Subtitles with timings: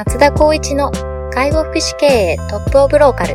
[0.00, 0.90] 松田光一の
[1.30, 3.34] 介護福祉経営トップオブローカル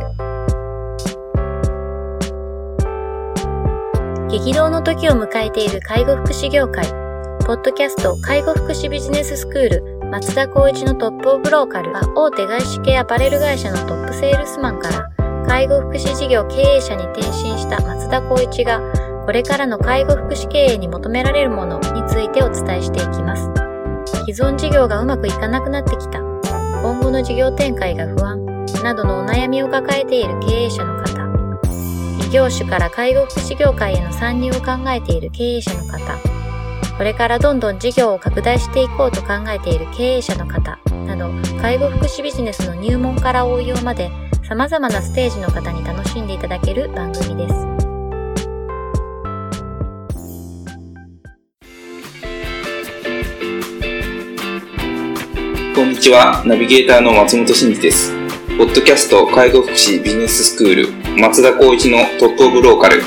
[4.28, 6.84] 激動の時を迎えている介護福祉業界
[7.46, 9.68] ポッドキャスト介護福祉ビジネススクー
[10.00, 15.08] ル松田光一のトップオブローカルは大手外資系アパレル会社のトップセールスマンから
[15.46, 18.80] 介護福祉事業経営者に転身した松田光一が
[19.24, 23.48] これからの介護福祉経営に求められるものについてお伝えしていきます。
[24.24, 26.35] 既存事業がうまくいかなくなってきた。
[26.82, 28.44] 今後の事業展開が不安
[28.82, 31.06] などのお悩みを抱えている経営者の方、
[32.26, 36.18] 異業種から介護福祉業界への参入を考えている経営者の方、
[36.96, 44.10] これからどんどん事業を拡大していこうと考えている経営者の方など、介護福祉ビジネスの入門から応用まで
[44.48, 47.75] 様々なステージの方に楽しんでいただける番組です。
[55.76, 58.10] こんにちは、ナビゲーターの松本真二です。
[58.56, 63.02] ポッドキャスト介護福祉ビジネススクール松田光一のトップオブローカル。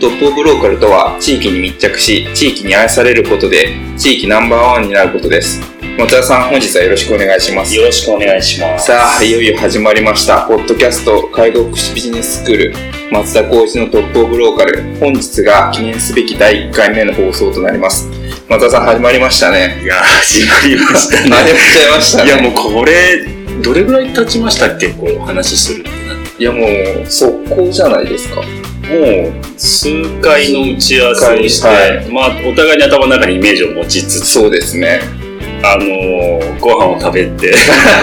[0.00, 5.60] トップオブローカルとは、地域に密着し、地域に愛されることで、地域ナンバーワンになることです。
[5.96, 7.72] 松田さん、本日はよろしくお願いします。
[7.76, 8.86] よろしくお願いします。
[8.86, 10.48] さあ、いよいよ始まりました。
[10.48, 12.74] ポッドキャスト介護福祉ビジネススクール
[13.12, 14.82] 松田光一のトップオブローカル。
[14.98, 18.21] 本日が記念すべき第1回目の放送となります。
[18.52, 19.80] 松田さん始まりましたね。
[19.82, 21.30] いや、始まりましたね。
[21.30, 22.30] 始まっちゃいましたね。
[22.30, 23.26] いや、もうこれ、
[23.62, 25.90] どれぐらい経ちましたっけこう、話するって
[26.38, 28.42] いや、もう、速攻じゃないですか。
[28.42, 29.88] もう、数
[30.20, 34.26] 回の打ち合わせをして、はい、まあ、お互いに頭の中にイメージを持ちつつ。
[34.26, 35.00] そうですね。
[35.64, 37.54] あのー、ご飯を食べて、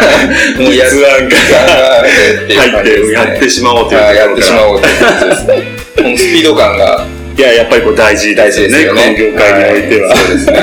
[0.57, 5.63] もうやつ案から入ってやってしまおうというやってしまおうということですね。
[5.95, 7.05] このスピード感が
[7.39, 10.13] いや、やっぱりこう大事大事ですよね、業界においては。
[10.13, 10.59] そうですね。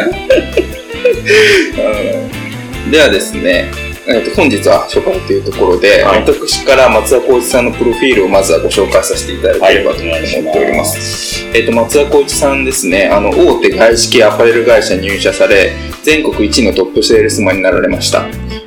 [2.93, 3.71] ではですね、
[4.07, 11.45] えと本日は初回というところで、はい、私から松田光一さんのプロフィールをまずはご紹介させていただければと思っております。
[11.45, 15.73] はい、えっ、と、松田光一さんですね、あの、大手外資系アパレル会社に入社され、
[16.03, 18.27] 全国一のトップセールスマンになられました。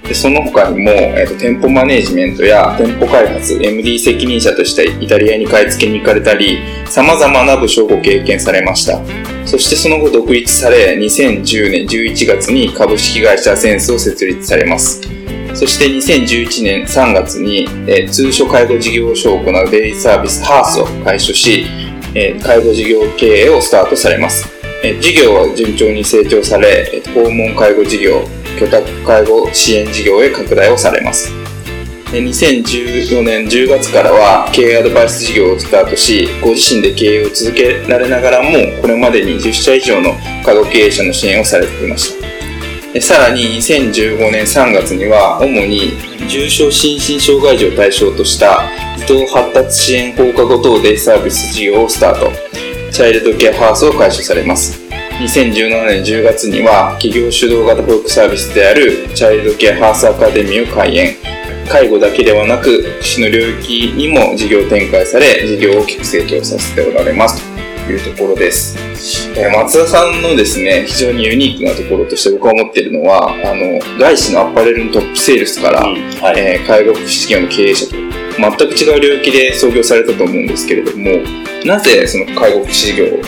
[0.09, 8.99] でその他にも、えーと、店舗マネジメントや店舗開発、MD 責任者としてイタリアに買い付けに行かれたり、様々な部署を経験されました。
[9.45, 14.99] そしてその後独立され、2010年11月に株式会社センスを設立されます。
[15.53, 21.65] そして2011年3月に、えー、通所介護事業所を行うデイサービスハースを開所し、
[22.15, 24.47] えー、介護事業経営をスタートされます。
[24.83, 28.23] え、事業は順調に成長され、えー、訪問介護事業、
[28.59, 31.31] 居宅介護支援事業へ拡大をされます。
[32.11, 38.49] 2014年10月からは経営アドバイス事業をスタートし、ご自身で経営を続けられながらも、
[38.81, 42.19] これまでに10社以上の介護経営者の支援をされてきまし
[42.93, 43.01] た。
[43.01, 45.93] さらに2015年3月には、主に
[46.27, 48.63] 重症心身障害児を対象とした
[48.97, 52.31] 児童発達支援放課後等デイサービス事業をスタート。
[52.91, 54.88] チャイルドケアハウスを開始されます。
[55.19, 61.17] 2017年10月には企業主導型保育サービスであるチャイルドケアハウスアカデミーを開園。
[61.69, 67.43] 介護だけではなく福祉の領域にも事業展開され事業を大きく成長させておられます。
[67.85, 68.77] というところです。
[69.53, 77.95] 松田さんのですね非常にユニークなところとして僕は思っているのはあの外資のアパレルのトップセールスから、うんはい、えー、介護福祉事業の経営者と
[78.39, 81.23] 全く違う領域で創業されたと思うんですけれども
[81.65, 83.21] なぜその介護福祉事業の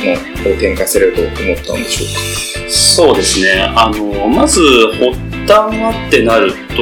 [0.59, 2.71] 展開されると思ったんでしょうか？
[2.71, 3.61] そうですね。
[3.75, 5.11] あのまず発
[5.45, 6.75] 端はってなると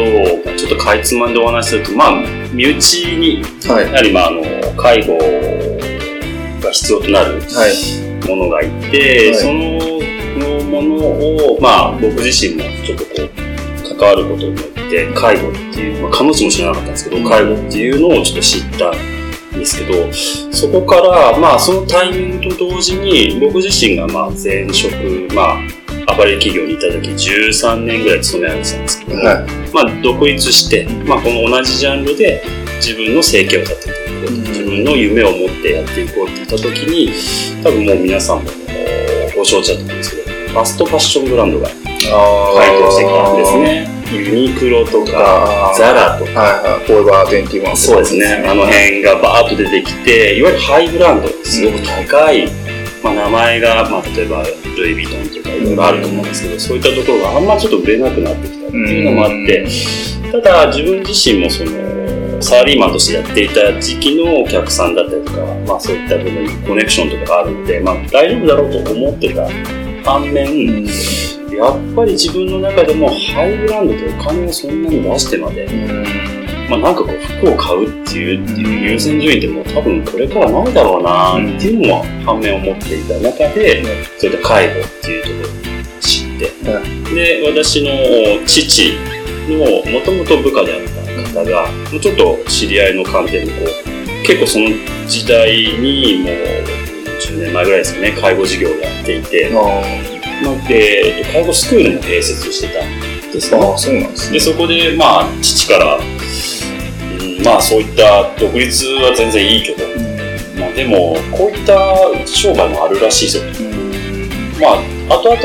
[0.56, 2.12] ちょっとかいつまんでお話しするとまあ
[2.54, 4.44] 身内に、はい、やはりまああの
[4.76, 5.18] 介護
[6.62, 7.42] が必要となる
[8.28, 9.54] ものがいて、はい、その
[10.70, 13.06] ものをまあ僕自身もちょっと
[14.00, 18.92] 関わることによって介護っていう、まあ、彼女も知らなかったんですけど、介護っていうのをちょっと知った
[19.60, 20.14] ですけど、
[20.54, 24.94] そこから、まあ、そのタイミングと同時に、僕自身が、まあ、前職、
[25.34, 25.58] まあ、
[26.12, 32.42] アパレル企業にいた時13年ぐらい勤められてたんですけども、はい、まあ、独立して、まあ、この同じジャンルで
[32.78, 37.12] 自分の生計を立てていこう、自分の夢を持ってやっていこうって言った時に、
[37.64, 38.50] 多分もう皆さんも
[39.36, 41.70] ご承知だと思うんですけど、ファストファッションブランドが
[42.10, 44.00] 台頭してきたんですね。
[44.12, 52.48] ユニクロとか、ザラとか、はいはい、フォーバー21そうですね、あの辺がバーッと出てきて、いわゆるハイブランド、すごく高い、
[53.04, 59.68] まあ、名前が、まあ、例えばルイ・ヴィトンとかいろいろあると思うんですけど、そういったところがあんまちょっと売れなくなってきたっていうのもあって、
[60.32, 69.48] ただ自分自身もその、サラリーマンとしてやっていた時期のお客さんだったりとか、まあそういった部分にコネクションとかがあるので、まあ大丈夫だろうと思ってた
[70.10, 70.88] 反面、
[71.60, 75.68] やっぱり自分の中でもハイブランドでお金をそんなに出してまで、
[76.70, 83.84] まあなんかこう服を買うっていうっていう優先順位でも多分これからないだろうなっていうのも反面を持っていた中で、
[84.18, 86.50] そういった介護っていうところを知って、
[87.14, 88.94] で、私の父
[89.50, 94.70] のもともと部下であった方が、もうちょっと知り合いの観点でこう、結構その
[95.08, 96.34] 時代にもう
[97.20, 99.50] 10年前ぐらいですかね、介護事業をやっていて、
[100.42, 103.58] なので、介護スクールも併設してたんですね。
[103.58, 104.34] ああ、そうなんですね。
[104.34, 109.86] で、そこで、まあ、父から、うん、まあ、そういった独立は全然いいけど、
[110.60, 111.76] まあ、でも、こういった
[112.26, 113.40] 商売もあるらしいぞ。
[114.60, 115.40] まあ、後々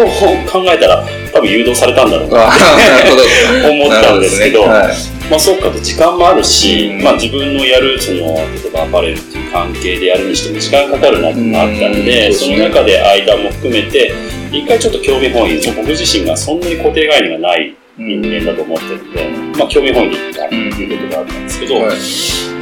[0.51, 3.71] 考えたら、多分誘導されたんだろうなああ、なるほど。
[3.71, 4.69] 思ったんですけど、ね。
[4.69, 4.95] はい。
[5.29, 7.03] まあ、そうかと時間もあるし、うん。
[7.03, 12.35] まあ、自分のやる、その、例えばアパレルっていう関係でやるにしても時間かかるなっていうのがあったんで、うん。
[12.35, 14.15] その中で間も含めて、
[14.53, 21.97] 一回ちょっと興味本位、僕自身がそんなに固定概念がない人間だと思ってるんで、まあ、興味本位で行ったっていうことがあったんですけど、はい。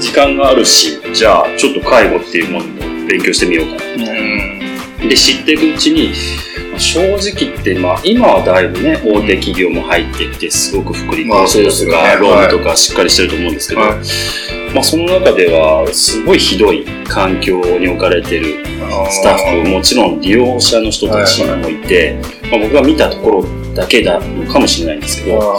[0.00, 5.08] 時間があるし、じゃあ、ちょっと介護っていうものを勉強してみようかな。
[5.08, 6.51] で、知っていくうちに、まあ
[6.82, 12.28] 正直言って、まあ、今はだいぶね、大手企業も入ってきて、すごく福利まあそう厚生とか、ですよね。
[12.28, 13.96] ローンとかしっかりしてると思うんですけど、は
[14.74, 18.64] まあ、その中では、すごいひどい環境に置かれてる
[19.10, 22.18] スタッフ、もちろん利用者の人たちもいて、
[22.50, 23.44] まあ、僕が見たところ
[23.74, 25.54] だけなのかもしれないんですけど、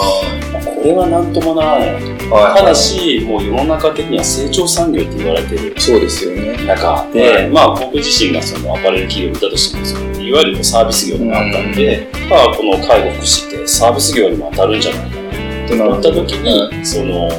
[0.84, 2.34] れはなんともならないなと。
[2.34, 6.58] はいただし、もう世の中的には成長産業って言われてるそうですよね。
[6.66, 17.30] 中で、はいまあ僕自身がそのアパレル企業にいたとしてもそのいわゆるサービス業でもあったんで、まあこの介護福祉ってサービス業にも当たるんじゃないかなと思った時に、その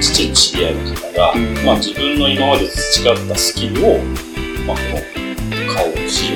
[0.00, 3.98] 父の知り合いの方が、うんまあ自分の今まで培ったスキルを、
[4.66, 6.34] まあこの介護福祉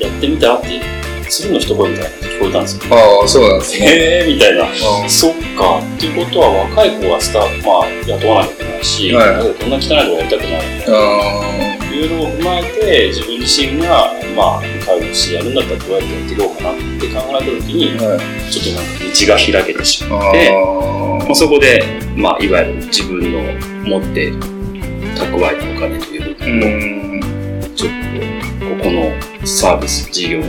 [0.00, 0.80] 業やってみたらって
[1.28, 2.82] 鶴の一声みたいな聞こえたんですよ。
[2.94, 3.86] ああ、そうなんですね。
[3.86, 4.64] へーみたいな。
[4.64, 5.80] あそっか。
[5.80, 10.98] っていうことは若い子がスタッフ、まあ雇わなきゃいけないし、はいこんな汚いとこやりたくないみたいな。
[10.98, 18.18] あいうのを踏まえて自分自身が、まあ、介護士やるんだったらどうやってやっていこうかなって考えた時にーはい。
[18.50, 21.84] ちょっとなんか道が開けてしまあって、ーまあ、そこで、
[22.16, 23.40] まあ、いわゆる自分の
[23.88, 27.76] 持って蓄えたお金という部う分をん。
[27.76, 30.44] ちょっとここのサービス事業に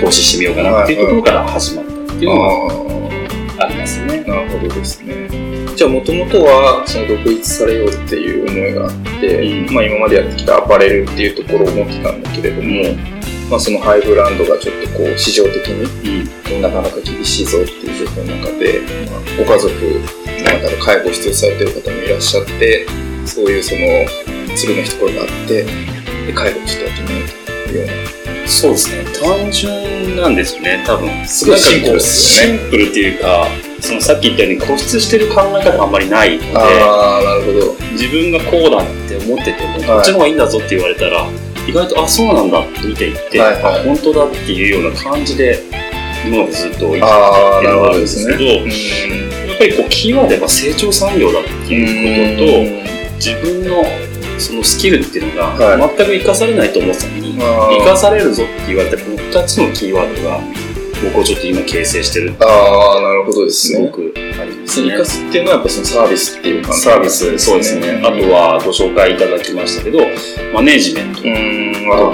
[0.00, 4.24] 投資してみようかなっていうところから始まったっていうのがあありますね。
[4.26, 5.28] あ、なるほどですね。
[5.76, 12.96] じゃあ、もともとは、その独立されようっていう思いがあって、うんまあ今までやってきたアパレルっていうところを持ってたんだけれども、
[13.50, 16.62] まあそのハイブランドがちょっとこう、市場的にうん。
[16.62, 18.80] なかなか厳しいぞっていう状況の中で、
[19.10, 22.86] まあ、ご家族の中で介護を必要とされてる方もいらっしゃって、
[23.26, 25.64] そういうその、鶴の一声があって、
[26.26, 28.19] で介護をちょっとやってみようというような。
[28.50, 29.04] そうですね。
[29.22, 31.08] 単純なんですよね、多分。
[31.26, 33.46] すごいシンプルですよねシンプルっていうか、
[33.80, 37.74] そのさっき言ったように固執してる考え方があんまりないので、ああ、なるほど。
[37.92, 41.26] 自分がこうだって思ってても、はいこっちの方がいいんだぞって言われたら、
[41.66, 45.62] 意外と、あ、そうなんだって見ていって、はいはいあ、本当だっていうような感じで、
[46.26, 49.48] 今までずっと生きてきああ、てるのがあなるんですすけど、ね。
[49.48, 53.84] やっぱりこう、キーワードは成長産業だっていうことと、と、自分の
[54.40, 60.40] そのスキルっていうのはが全く生かされないと思ってたのに、あー生かされるぞって言われたこの2つのキーワードが
[61.02, 63.78] 僕をちょっと今形成してるああ、なるほどですね。
[63.78, 65.04] すごくありますね生か。
[65.04, 68.02] すっていうのはやっぱそのサービスっていう感じサービス、そうですね。
[68.04, 70.00] あとはご紹介いただきましたけど、
[70.52, 71.24] マネージメントと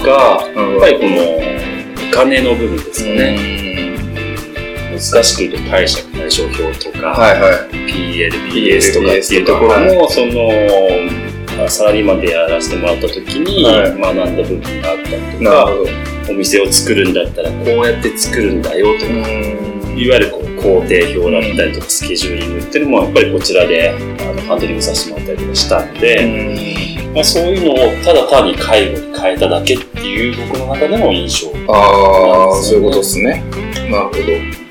[0.04, 3.56] か、やっぱりこのお金の部分ですよね。
[4.92, 7.52] 難しく言うと貸借対照表とか、はいはい。
[7.92, 11.25] PL、BS とかっていうところも、その、まあ
[11.68, 16.16] サラリーマンでやらせてもらった時にはい学んだ部分があったりとか。
[16.28, 31.72] お店を作るんだったらこうやって作るんだよとか、んいわゆるこう工程表だったりとかスケジューリングっていうのもやっぱりこちらであのハンドリングさせてもらったりとかしたんで、まあ、そういうのをただ単に介護に変えただけっていう僕の中での印象。
[31.72, 33.42] ああ、そういうことですね。
[33.90, 34.66] なるほど。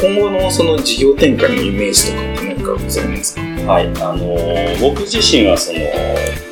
[0.00, 3.40] 今後のその事業展開のイメージとかって何かございますか。
[3.40, 5.78] はい、あのー僕自身はその、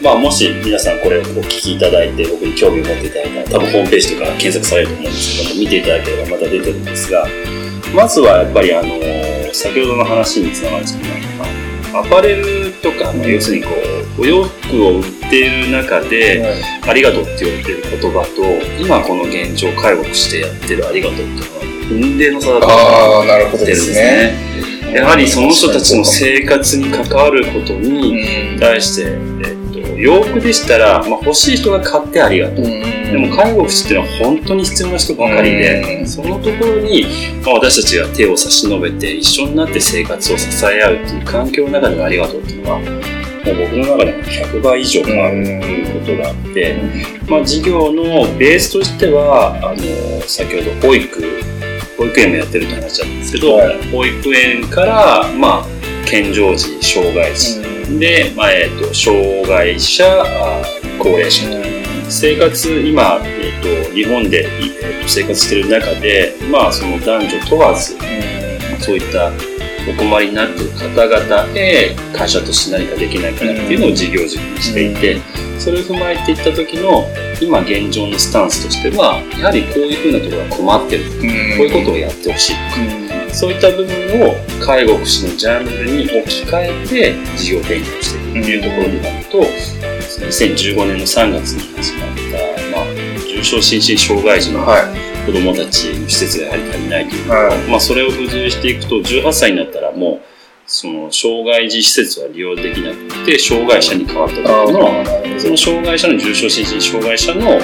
[0.02, 7.26] まあ、もし皆さんこれをお聞きいただいて僕に興味を持っていただいたら多分ホームページとか検索されると思うんですけども見ていただければまた出てるんですが
[7.94, 11.44] まずはやっぱりあのー先ほどの話につながるんですけど、ま
[11.98, 13.70] あアパレルとか、まあ要するにこ
[14.18, 18.44] うお洋服を売っている中で、ありがとうって言われてる言葉と
[18.80, 24.49] 今この現状介護してやってるありがとうっていうのは運命の差だと思ってるんですすね。
[24.90, 24.96] ね。
[24.96, 32.64] やはりその人たちの生活に関わることにうん対して、えっと、洋服でしたら、まあ、欲しい人が買ってありがとう。
[32.64, 37.06] でも介護福祉っていうのは本当に必要な人ばかりで、そのところに、
[37.44, 46.76] まあ、私たちが手を差し伸べて一緒になって生活を支え合うっていう環境の中でのありがとうっていうのは、もう僕の中でも100倍以上もあるということがあって、
[47.28, 48.04] まあ、事業の
[48.38, 51.22] ベースとしては、あの、先ほど保育、
[52.00, 55.66] 保育園もやってるって話なんですけど、はい、保育園から、まあ、
[56.06, 57.60] 健常児、障害児、
[57.98, 60.02] で、まあえーと、障害者、
[60.98, 61.44] 高齢者。
[62.08, 67.94] 生活、今、えーと、日本で、えーと、生活している中で、まあ、その男女問わず、
[68.80, 69.30] そういった
[69.88, 75.20] お困りになっている方々へ会社として何かできないかなっていうのを事業軸にしていて、
[75.58, 77.06] それを踏まえていった時の
[77.40, 82.54] 今現状のスタンスとしてはやはりこういうふうなところが困ってる、こういうことをやってほしい。
[82.54, 83.20] とか。
[83.32, 92.08] そういった部分を介護福祉のジャンルに置き換えて事業展開していくというところになると、2015年の3月に始まっ
[92.72, 92.86] た、まあ、
[93.26, 94.60] 重症心身障害児の
[95.26, 100.30] 子どもたちの施設がやはり足りないというのはい、まあ、それを付随していくと18歳になったらもう
[100.66, 107.60] その障害児施設は利用できなくて障害者に変わった時のその障害者の重症心身障害者の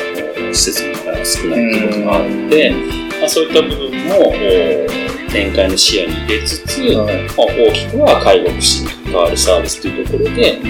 [0.52, 2.74] 施設が少ないということがあるので、
[3.20, 7.06] まあ、そういった部分も展開の視野に入れつつ、まあ、
[7.46, 10.60] 大きくは介護福祉に関わるサービスというところで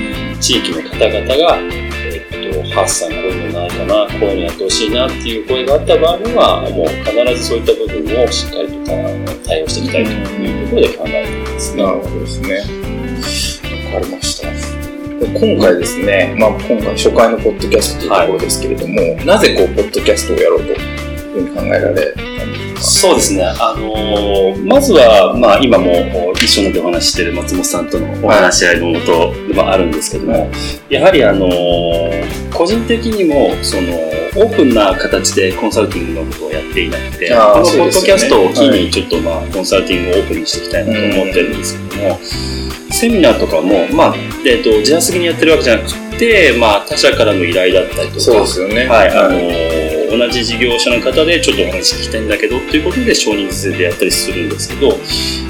[0.41, 3.46] 地域の方々が、えっと、ハッサンこういうのない
[3.77, 11.83] かなこういうのやってほしいなっていう声があった場合にはもう必ずそういった部分をしっかりと対応していきたいというところで考えていますね。
[11.83, 12.57] なるほどですね。
[13.95, 14.47] わかりました。
[15.19, 20.79] 今回ですね、まあ、今回初回のポッドキャストというところですけれども、はい、なぜこうポッドキャストをやろうという
[21.33, 22.26] ふうに考えられ
[22.81, 23.45] そうですね。
[23.45, 30.51] あのー、まずは、まあ、今も一緒にお話ししている松本さんとのお話し合いのもとでもあるんですけども、
[30.89, 33.93] やはり、あのー、個人的にも、その、
[34.37, 42.19] オープンな形でコンサルティングのことをやっていなくて、このポッドキャストを機に、ちょっと、まあ、コンサルティングをオープンにしていきたいなと思ってるんですけども、
[42.93, 44.15] セミナーとかも、まあ、
[44.45, 48.87] えっ、ー、と、自発的にやってるわけじゃなくて、まあ、他社からの依頼だったりとか、そうですよね。
[48.87, 49.66] はい、あのー
[50.17, 54.93] 同じ事業者の方でちょっとお話聞きたいんだけどっていうことで少人数でやったりするんですけど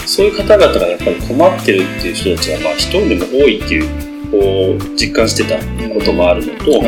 [0.06, 5.56] そういう方々がやっぱり困ってるっていう人たちがまあ一人でも多いっていうこう実感してた
[5.94, 6.82] こともあるのと、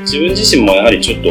[0.00, 1.30] 自分自身もやはりちょっと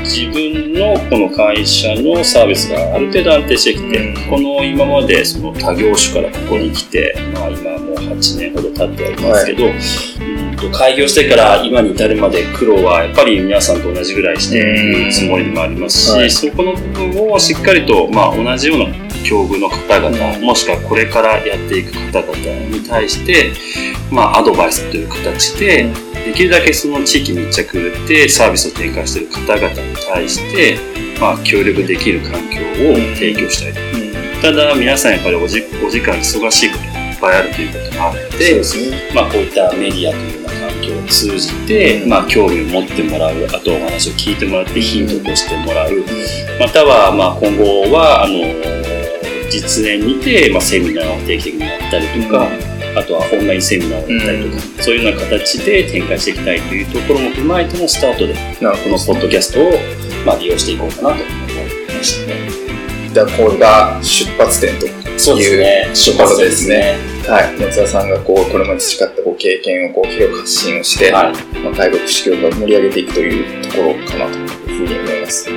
[0.00, 10.29] 自分のこの会社のサービスがある程度安定してきて、この今までその他業種からここに来て、まあ、今もう8年ほど経ってはいますけど、はい
[10.60, 22.36] と開業してから今に至るまで苦労はやっぱり皆さんと同じぐらいしているつもりでもありますし、はい、そこの部分をしっかりと、まあ、同じような境遇の方々、もしくはこれからやっていく方々
[22.68, 23.52] に対して、
[24.10, 25.92] まあ、アドバイスという形で、
[26.24, 30.78] できるだけその地域密着でサービスを展開している方々に対して、
[31.20, 33.80] まあ、協力できる環境を提供したいと。
[34.42, 36.70] ただ皆さんやっぱりおじお時間忙しい
[37.20, 38.62] ぱいあるということがあって、ね、
[39.14, 40.40] まあ、こういったメディアという
[40.80, 45.90] 境を通じて、まあ、興味を持ってもらうあとお話を聞いてもらってヒントとしてもらう。
[46.58, 48.40] またはまあ今後はあの
[49.50, 52.46] 実演にて、まあ、セミナーを定期的にやったりとか、
[52.96, 59.72] あとはオンラインセミナーをやったりとか、うん、そういうような形で展開していきたいというところも踏まえてのスタートで、このポッドキャストを、
[60.24, 62.48] まあ、利用していこうかなと思いましたね。
[63.12, 64.99] じゃあ、これが出発点と
[65.38, 66.96] いうところですね。
[67.28, 75.48] はい、松田さんがこうこれまで培ったこう経験をこう広く発信をして、はい、まあ、介護福祉業を盛り上げていくというところかなというふうに思います。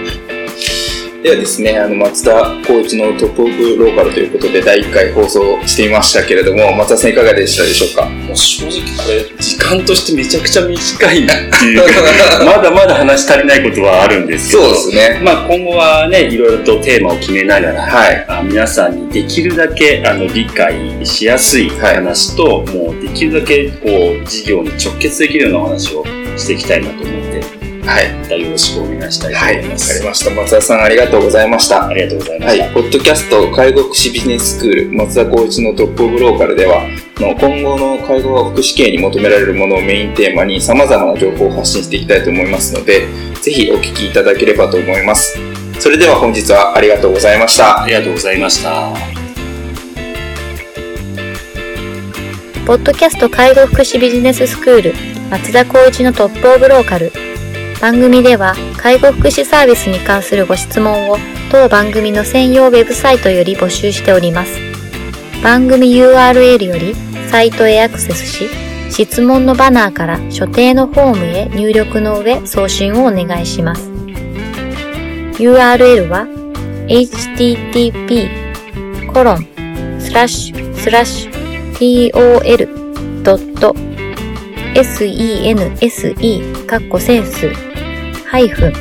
[1.23, 8.09] ではですね、あの、松田光一のトップオブローカルということで、第1回放送してみましたけれども、松田さんいかがでしたでしょうか？
[8.09, 11.83] もう正直これ、時間としてめちゃくちゃ短いなっていう
[12.45, 15.21] まだまだ話し足りないことはあるんですけど、そうですね。
[15.23, 26.05] まあ今後はね、いろいろとテーマを決めながら、はい、あ皆さんにできるだけあの理解しやすい話と、はい、もうできるだけこう、事業に直結できるようなお話を
[26.37, 28.13] していきたいなと思ってはい。
[28.13, 29.91] またよろしくお願いしたいと思います。
[29.91, 30.31] わ、はい、かりました。
[30.31, 31.87] 松田さんありがとうございました。
[31.87, 32.63] ありがとうございました。
[32.63, 32.73] はい。
[32.73, 36.81] ポッドキャスト介護福祉ビジネススクール松田光一のトップオブローカルでは、
[37.19, 43.07] の今後の介護福祉系に求められるものをメインテーマに様々な情報を発信していきたいと思いますので、
[43.41, 45.37] ぜひお聞きいただければと思います。
[45.79, 47.83] それでは本日はありがとうございました。
[47.83, 48.93] ありがとうございました。
[52.65, 54.93] ポッドキャスト介護福祉ビジネススクール
[55.29, 57.11] 松田光一のトップオブローカル
[57.81, 61.17] 番組では介護福祉サービスに関するご質問を
[61.51, 64.72] 当番組の専用ウェブサイトより募集しております。
[65.43, 66.95] 番組 URL より
[67.29, 68.47] サイトへアクセスし、
[68.89, 73.91] 質問のバナーから所定のフォームへ入力の上送信をお願いします。
[75.33, 76.25] URL は
[76.87, 78.29] http
[79.11, 79.45] コロン
[79.99, 81.33] スラッシュスラッシュ
[84.73, 87.49] tol.sense カッコセンス
[88.27, 88.73] ハイフン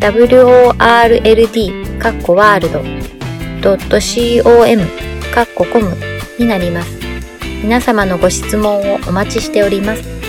[0.00, 2.82] world カッコワールド
[4.42, 5.11] .com
[5.64, 5.96] ココム
[6.38, 6.98] になります。
[7.62, 10.21] 皆様のご質問をお待ちしております。